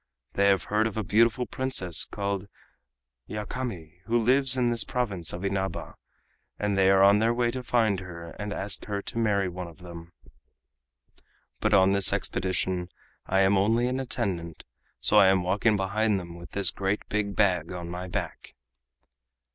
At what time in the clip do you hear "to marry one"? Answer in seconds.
9.03-9.67